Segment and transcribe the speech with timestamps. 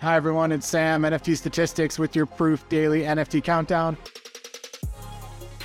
[0.00, 0.52] Hi, everyone.
[0.52, 3.96] It's Sam, NFT Statistics, with your Proof Daily NFT Countdown.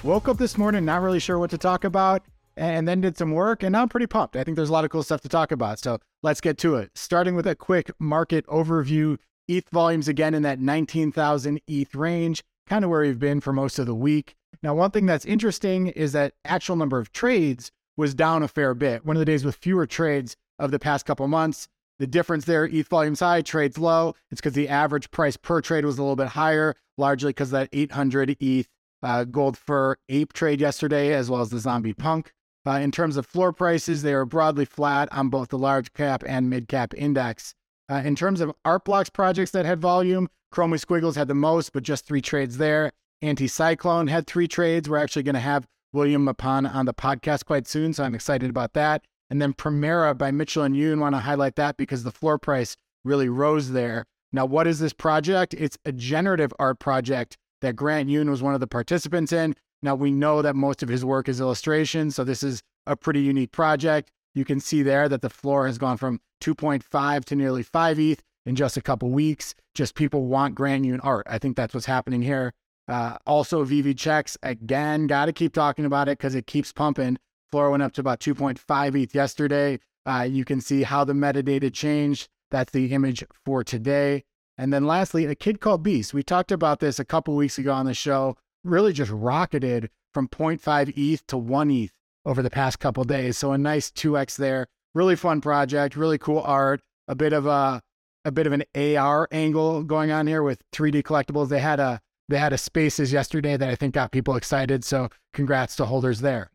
[0.02, 2.24] Woke up this morning, not really sure what to talk about,
[2.58, 4.36] and then did some work, and now I'm pretty pumped.
[4.36, 5.78] I think there's a lot of cool stuff to talk about.
[5.78, 6.90] So let's get to it.
[6.96, 12.84] Starting with a quick market overview ETH volumes again in that 19,000 ETH range, kind
[12.84, 14.34] of where we've been for most of the week.
[14.64, 18.74] Now, one thing that's interesting is that actual number of trades was down a fair
[18.74, 19.06] bit.
[19.06, 21.68] One of the days with fewer trades of the past couple months.
[22.00, 24.16] The difference there, ETH volumes high, trades low.
[24.32, 27.70] It's because the average price per trade was a little bit higher, largely because that
[27.72, 28.68] 800 ETH
[29.04, 32.34] uh, gold fur ape trade yesterday, as well as the zombie punk.
[32.66, 36.24] Uh, in terms of floor prices, they are broadly flat on both the large cap
[36.26, 37.54] and mid cap index.
[37.90, 41.74] Uh, in terms of art blocks projects that had volume, Chromie Squiggles had the most,
[41.74, 42.92] but just three trades there.
[43.22, 44.90] Anticyclone had three trades.
[44.90, 48.50] We're actually going to have William Mapan on the podcast quite soon, so I'm excited
[48.50, 49.04] about that.
[49.30, 52.76] And then Primera by Mitchell and Yoon want to highlight that because the floor price
[53.04, 54.06] really rose there.
[54.32, 55.54] Now, what is this project?
[55.54, 59.56] It's a generative art project that Grant Yoon was one of the participants in.
[59.82, 63.22] Now, we know that most of his work is illustration, so this is a pretty
[63.22, 64.10] unique project.
[64.34, 68.22] You can see there that the floor has gone from 2.5 to nearly 5 ETH
[68.46, 69.56] in just a couple weeks.
[69.76, 71.28] Just people want Grant Yoon art.
[71.30, 72.54] I think that's what's happening here.
[72.88, 75.08] Uh, also, VV checks again.
[75.08, 77.18] Got to keep talking about it because it keeps pumping.
[77.54, 79.80] Floor went up to about 2.5 ETH yesterday.
[80.08, 82.28] Uh, you can see how the metadata changed.
[82.50, 84.24] That's the image for today.
[84.58, 86.16] And then lastly, a kid called Beast.
[86.16, 88.38] We talked about this a couple weeks ago on the show.
[88.64, 91.92] Really just rocketed from 0.5 ETH to 1 ETH
[92.26, 93.38] over the past couple days.
[93.38, 94.66] So a nice 2x there.
[94.96, 97.84] Really fun project, really cool art, a bit of a
[98.26, 101.50] a bit of an AR angle going on here with 3D collectibles.
[101.50, 104.84] They had a they had a spaces yesterday that I think got people excited.
[104.84, 106.50] So congrats to holders there.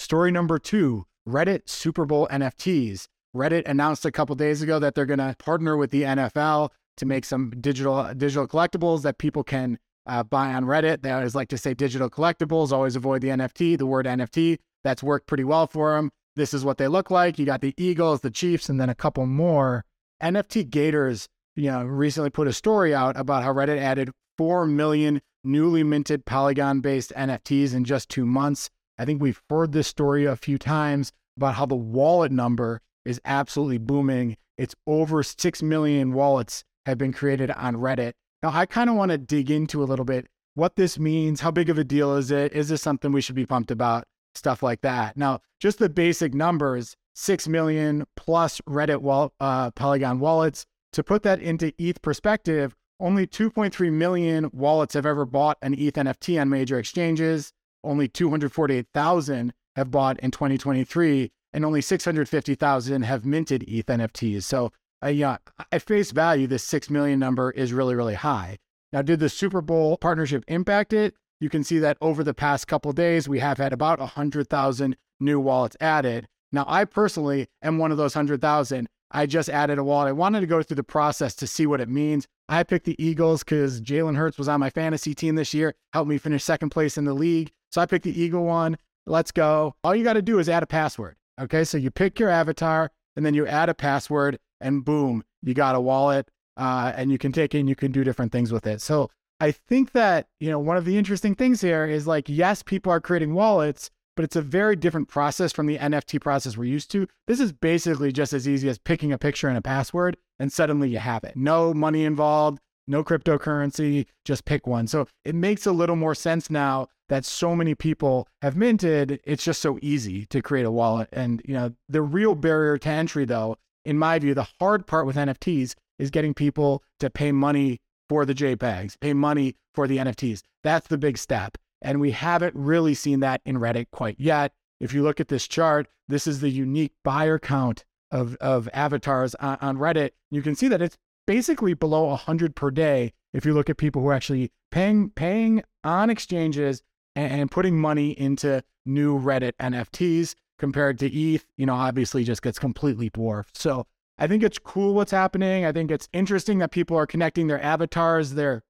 [0.00, 3.04] Story number two Reddit Super Bowl NFTs.
[3.36, 7.04] Reddit announced a couple days ago that they're going to partner with the NFL to
[7.04, 11.02] make some digital digital collectibles that people can uh, buy on Reddit.
[11.02, 14.56] They always like to say digital collectibles, always avoid the NFT, the word NFT.
[14.84, 16.10] That's worked pretty well for them.
[16.34, 17.38] This is what they look like.
[17.38, 19.84] You got the Eagles, the Chiefs, and then a couple more.
[20.22, 25.82] NFTgators, you know, recently put a story out about how Reddit added 4 million newly
[25.82, 28.70] minted Polygon based NFTs in just two months.
[29.00, 33.18] I think we've heard this story a few times about how the wallet number is
[33.24, 34.36] absolutely booming.
[34.58, 38.12] It's over 6 million wallets have been created on Reddit.
[38.42, 41.40] Now, I kind of want to dig into a little bit what this means.
[41.40, 42.52] How big of a deal is it?
[42.52, 44.04] Is this something we should be pumped about?
[44.34, 45.16] Stuff like that.
[45.16, 50.66] Now, just the basic numbers 6 million plus Reddit wall, uh, Polygon wallets.
[50.92, 55.94] To put that into ETH perspective, only 2.3 million wallets have ever bought an ETH
[55.94, 57.54] NFT on major exchanges
[57.84, 64.42] only 248,000 have bought in 2023, and only 650,000 have minted ETH NFTs.
[64.42, 65.38] So, uh, yeah,
[65.72, 68.58] at face value, this 6 million number is really, really high.
[68.92, 71.14] Now, did the Super Bowl partnership impact it?
[71.40, 75.40] You can see that over the past couple days, we have had about 100,000 new
[75.40, 76.28] wallets added.
[76.52, 78.88] Now, I personally am one of those 100,000.
[79.12, 80.08] I just added a wallet.
[80.08, 82.28] I wanted to go through the process to see what it means.
[82.48, 86.08] I picked the Eagles because Jalen Hurts was on my fantasy team this year, helped
[86.08, 87.52] me finish second place in the league.
[87.70, 88.76] So I picked the Eagle one.
[89.06, 89.74] Let's go.
[89.82, 91.16] All you got to do is add a password.
[91.40, 91.64] Okay.
[91.64, 95.74] So you pick your avatar and then you add a password and boom, you got
[95.74, 98.66] a wallet uh, and you can take it and you can do different things with
[98.66, 98.80] it.
[98.80, 99.10] So
[99.40, 102.92] I think that, you know, one of the interesting things here is like, yes, people
[102.92, 106.90] are creating wallets, but it's a very different process from the NFT process we're used
[106.90, 107.06] to.
[107.26, 110.90] This is basically just as easy as picking a picture and a password, and suddenly
[110.90, 111.36] you have it.
[111.36, 114.86] No money involved, no cryptocurrency, just pick one.
[114.86, 119.20] So it makes a little more sense now that so many people have minted.
[119.24, 121.08] It's just so easy to create a wallet.
[121.12, 125.06] And, you know, the real barrier to entry, though, in my view, the hard part
[125.06, 129.98] with NFTs is getting people to pay money for the JPEGs, pay money for the
[129.98, 130.42] NFTs.
[130.62, 131.58] That's the big step.
[131.82, 134.52] And we haven't really seen that in Reddit quite yet.
[134.78, 139.34] If you look at this chart, this is the unique buyer count of, of avatars
[139.36, 140.10] on, on Reddit.
[140.30, 140.96] You can see that it's
[141.26, 145.62] basically below 100 per day if you look at people who are actually paying paying
[145.84, 146.82] on exchanges
[147.16, 152.58] and, putting money into new Reddit NFTs compared to ETH, you know, obviously just gets
[152.58, 153.56] completely dwarfed.
[153.56, 153.86] So
[154.18, 155.64] I think it's cool what's happening.
[155.64, 158.62] I think it's interesting that people are connecting their avatars, their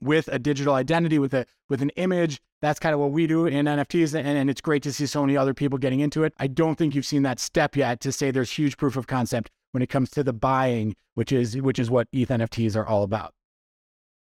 [0.00, 2.40] with a digital identity, with a with an image.
[2.62, 5.22] That's kind of what we do in NFTs, and, and it's great to see so
[5.22, 6.32] many other people getting into it.
[6.38, 9.50] I don't think you've seen that step yet to say there's huge proof of concept
[9.72, 13.02] when it comes to the buying, which is which is what ETH NFTs are all
[13.02, 13.34] about.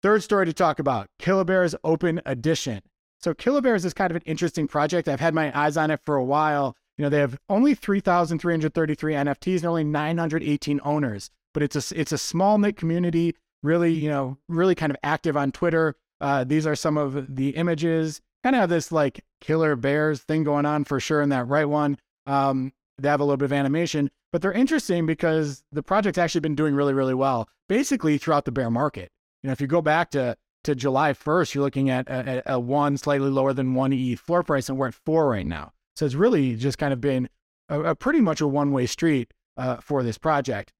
[0.02, 2.82] Third story to talk about: Killabears Open Edition.
[3.20, 5.08] So Killabears is kind of an interesting project.
[5.08, 6.76] I've had my eyes on it for a while.
[6.96, 11.30] You know, they have only 3,333 NFTs and only 918 owners.
[11.54, 15.36] but it's a it's a small knit community, really you know really kind of active
[15.36, 15.96] on Twitter.
[16.20, 18.20] Uh, these are some of the images.
[18.44, 21.68] Kind of have this like killer bears thing going on for sure in that right
[21.68, 21.98] one.
[22.26, 26.40] Um, they have a little bit of animation, but they're interesting because the project's actually
[26.40, 29.10] been doing really, really well, basically throughout the bear market.
[29.42, 32.60] You know, if you go back to to July 1st, you're looking at a, a
[32.60, 35.72] one slightly lower than one E floor price, and we're at four right now.
[35.96, 37.28] So it's really just kind of been
[37.68, 40.72] a, a pretty much a one way street uh, for this project.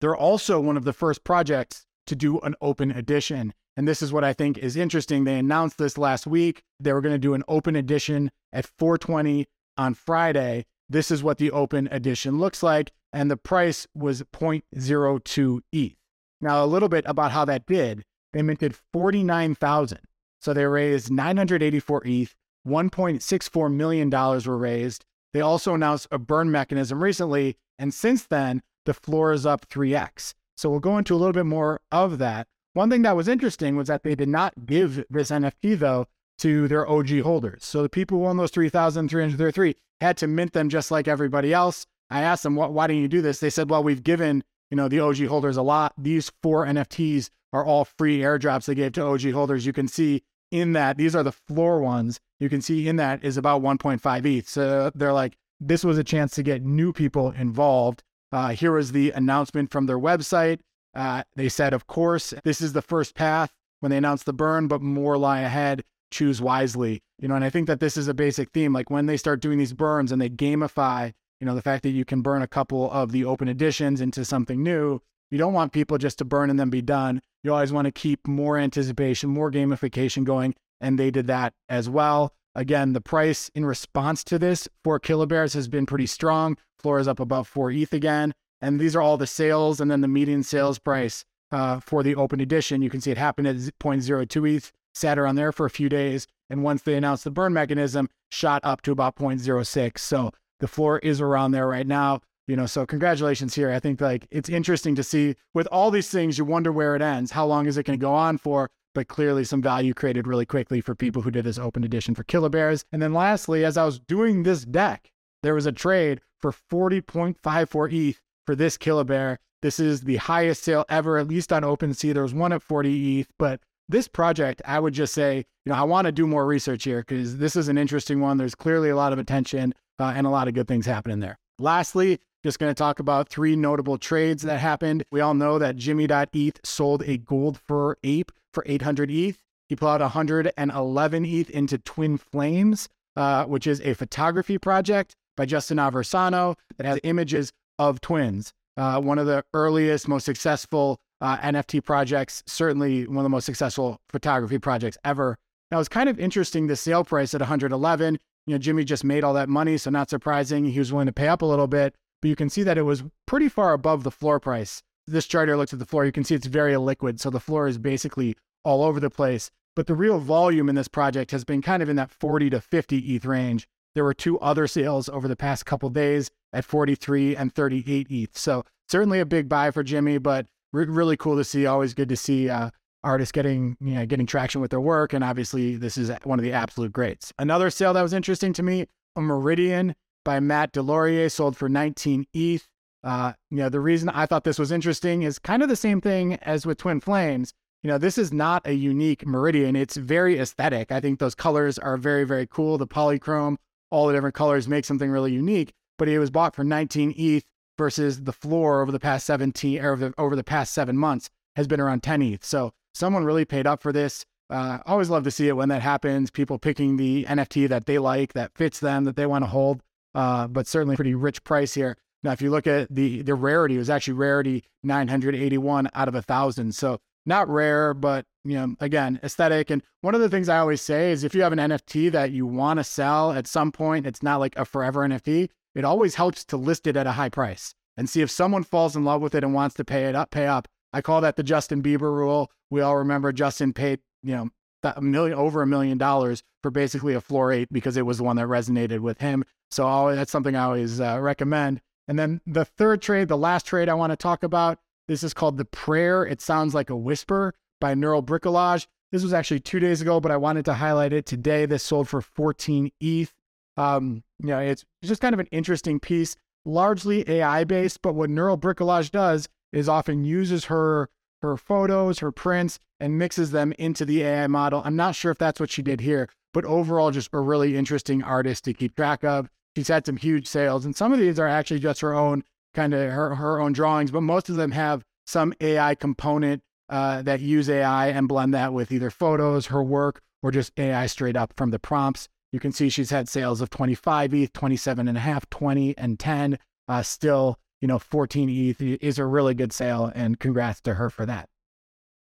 [0.00, 3.54] They're also one of the first projects to do an open edition.
[3.76, 5.24] And this is what I think is interesting.
[5.24, 6.62] They announced this last week.
[6.80, 9.46] They were going to do an open edition at 420
[9.78, 10.66] on Friday.
[10.88, 12.90] This is what the open edition looks like.
[13.12, 15.94] And the price was 0.02 ETH.
[16.40, 18.04] Now, a little bit about how that did.
[18.32, 19.98] They minted 49,000.
[20.40, 22.34] So they raised 984 ETH,
[22.66, 25.04] $1.64 million were raised.
[25.32, 27.56] They also announced a burn mechanism recently.
[27.78, 30.34] And since then, the floor is up 3x.
[30.56, 32.48] So we'll go into a little bit more of that.
[32.74, 36.06] One thing that was interesting was that they did not give this NFT, though,
[36.38, 37.64] to their OG holders.
[37.64, 41.86] So the people who own those 3,333 had to mint them just like everybody else.
[42.10, 43.40] I asked them, why didn't you do this?
[43.40, 44.42] They said, well, we've given
[44.72, 45.92] you know the OG holders a lot.
[45.98, 49.66] These four NFTs are all free airdrops they gave to OG holders.
[49.66, 52.20] You can see in that these are the floor ones.
[52.38, 54.48] You can see in that is about 1.5 ETH.
[54.48, 58.02] So they're like, this was a chance to get new people involved.
[58.32, 60.60] Uh, here was the announcement from their website.
[60.94, 64.68] Uh, they said, of course, this is the first path when they announced the burn,
[64.68, 65.84] but more lie ahead.
[66.10, 67.02] Choose wisely.
[67.18, 68.72] You know, and I think that this is a basic theme.
[68.72, 71.90] Like when they start doing these burns and they gamify, you know, the fact that
[71.90, 75.00] you can burn a couple of the open editions into something new,
[75.32, 77.22] you don't want people just to burn and then be done.
[77.42, 80.54] You always want to keep more anticipation, more gamification going.
[80.78, 82.34] And they did that as well.
[82.54, 86.58] Again, the price in response to this for Killabears has been pretty strong.
[86.78, 88.34] Floor is up above four ETH again.
[88.60, 92.14] And these are all the sales and then the median sales price uh, for the
[92.14, 92.82] open edition.
[92.82, 96.26] You can see it happened at 0.02 ETH, sat around there for a few days.
[96.50, 99.98] And once they announced the burn mechanism, shot up to about 0.06.
[99.98, 100.30] So
[100.60, 102.20] the floor is around there right now.
[102.48, 103.70] You know, so congratulations here.
[103.70, 107.02] I think like it's interesting to see with all these things, you wonder where it
[107.02, 107.30] ends.
[107.30, 108.70] How long is it going to go on for?
[108.94, 112.24] But clearly, some value created really quickly for people who did this open edition for
[112.24, 112.84] Killabears.
[112.92, 115.10] And then lastly, as I was doing this deck,
[115.42, 119.38] there was a trade for 40.54 ETH for this Killabear.
[119.62, 122.12] This is the highest sale ever, at least on OpenSea.
[122.12, 125.76] There was one at 40 ETH, but this project, I would just say, you know,
[125.76, 128.36] I want to do more research here because this is an interesting one.
[128.36, 131.38] There's clearly a lot of attention uh, and a lot of good things happening there.
[131.58, 135.04] Lastly, just going to talk about three notable trades that happened.
[135.10, 139.42] We all know that Jimmy.eth sold a gold fur ape for 800 ETH.
[139.68, 145.78] He out 111 ETH into Twin Flames, uh, which is a photography project by Justin
[145.78, 148.52] Aversano that has images of twins.
[148.76, 153.44] Uh, one of the earliest, most successful uh, NFT projects, certainly one of the most
[153.44, 155.38] successful photography projects ever.
[155.70, 158.18] Now, it's kind of interesting the sale price at 111.
[158.46, 160.64] You know, Jimmy just made all that money, so not surprising.
[160.64, 162.82] He was willing to pay up a little bit, but you can see that it
[162.82, 164.82] was pretty far above the floor price.
[165.06, 166.06] This chart here looks at the floor.
[166.06, 169.50] You can see it's very liquid, so the floor is basically all over the place.
[169.74, 172.60] But the real volume in this project has been kind of in that 40 to
[172.60, 173.66] 50 ETH range.
[173.94, 178.38] There were two other sales over the past couple days at 43 and 38 ETH.
[178.38, 181.66] So certainly a big buy for Jimmy, but re- really cool to see.
[181.66, 182.70] Always good to see uh,
[183.02, 186.44] artists getting you know, getting traction with their work, and obviously this is one of
[186.44, 187.32] the absolute greats.
[187.38, 189.94] Another sale that was interesting to me: a Meridian
[190.24, 192.68] by Matt DesLauriers sold for 19 ETH.
[193.04, 196.00] Uh, you know, the reason I thought this was interesting is kind of the same
[196.00, 197.52] thing as with Twin Flames.
[197.82, 199.74] You know, this is not a unique Meridian.
[199.74, 200.92] It's very aesthetic.
[200.92, 202.78] I think those colors are very, very cool.
[202.78, 203.56] The polychrome,
[203.90, 205.72] all the different colors make something really unique.
[205.98, 207.44] But it was bought for 19 ETH
[207.76, 211.80] versus the floor over the past 17 or over the, past seven months has been
[211.80, 212.44] around 10 ETH.
[212.44, 214.24] So someone really paid up for this.
[214.48, 216.30] Uh, always love to see it when that happens.
[216.30, 219.82] People picking the NFT that they like, that fits them, that they want to hold.
[220.14, 221.96] Uh, but certainly pretty rich price here.
[222.22, 226.14] Now, if you look at the the rarity, it was actually rarity 981 out of
[226.14, 226.74] a thousand.
[226.74, 229.70] So not rare, but you know, again, aesthetic.
[229.70, 232.32] And one of the things I always say is if you have an NFT that
[232.32, 235.48] you want to sell at some point, it's not like a forever NFT.
[235.74, 238.96] It always helps to list it at a high price and see if someone falls
[238.96, 240.68] in love with it and wants to pay it up, pay up.
[240.92, 242.50] I call that the Justin Bieber rule.
[242.70, 244.50] We all remember Justin paid, you know,
[244.84, 248.24] a million over a million dollars for basically a floor eight because it was the
[248.24, 249.44] one that resonated with him.
[249.70, 251.80] So always, that's something I always uh, recommend.
[252.08, 255.34] And then the third trade, the last trade I want to talk about, this is
[255.34, 256.24] called the prayer.
[256.24, 258.86] It sounds like a whisper by Neural Bricolage.
[259.10, 261.66] This was actually two days ago, but I wanted to highlight it today.
[261.66, 263.32] This sold for 14 ETH.
[263.76, 268.02] Um, you know, it's just kind of an interesting piece, largely AI based.
[268.02, 271.08] But what Neural Bricolage does is often uses her
[271.42, 274.82] her photos, her prints, and mixes them into the AI model.
[274.84, 278.22] I'm not sure if that's what she did here, but overall, just a really interesting
[278.22, 279.48] artist to keep track of.
[279.76, 282.44] She's had some huge sales, and some of these are actually just her own
[282.74, 287.22] kind of her, her own drawings, but most of them have some AI component uh,
[287.22, 291.36] that use AI and blend that with either photos, her work, or just AI straight
[291.36, 292.28] up from the prompts.
[292.52, 296.18] You can see she's had sales of 25 ETH, 27 and a half, 20 and
[296.18, 296.58] 10.
[296.88, 301.10] Uh, still, you know, 14 ETH is a really good sale, and congrats to her
[301.10, 301.50] for that.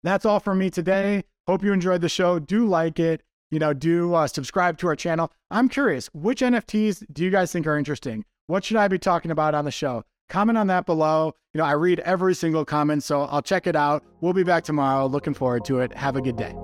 [0.02, 1.26] That's all for me today.
[1.48, 2.40] Hope you enjoyed the show.
[2.40, 3.22] Do like it.
[3.52, 5.32] You know, do uh, subscribe to our channel.
[5.52, 8.26] I'm curious, which NFTs do you guys think are interesting?
[8.48, 10.04] What should I be talking about on the show?
[10.30, 11.34] Comment on that below.
[11.54, 14.04] You know, I read every single comment, so I'll check it out.
[14.22, 15.06] We'll be back tomorrow.
[15.06, 15.94] Looking forward to it.
[15.94, 16.56] Have a good day.